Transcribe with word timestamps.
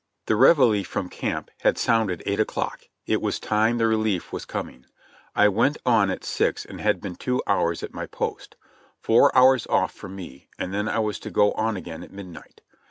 The 0.25 0.35
reveille 0.35 0.83
from 0.83 1.09
camp 1.09 1.51
had 1.59 1.77
sounded 1.77 2.23
eight 2.25 2.39
o'clock; 2.39 2.85
it 3.05 3.21
was 3.21 3.39
time 3.39 3.77
the 3.77 3.85
relief 3.85 4.33
was 4.33 4.45
coming, 4.45 4.87
I 5.35 5.47
went 5.47 5.77
on 5.85 6.09
at 6.09 6.23
six 6.23 6.65
and 6.65 6.81
had 6.81 7.01
been 7.01 7.13
two 7.15 7.39
hours 7.45 7.83
at 7.83 7.93
my 7.93 8.07
post. 8.07 8.55
Four 8.99 9.29
hours 9.37 9.67
off 9.67 9.91
for 9.93 10.09
me, 10.09 10.49
and 10.57 10.73
then 10.73 10.89
I 10.89 10.97
was 10.97 11.19
to 11.19 11.29
go 11.29 11.51
on 11.51 11.77
again 11.77 12.01
at 12.01 12.11
midnight. 12.11 12.61